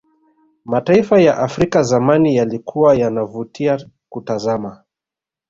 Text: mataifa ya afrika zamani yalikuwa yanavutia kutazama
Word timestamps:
mataifa 0.65 1.21
ya 1.21 1.37
afrika 1.37 1.83
zamani 1.83 2.35
yalikuwa 2.35 2.95
yanavutia 2.95 3.89
kutazama 4.09 4.83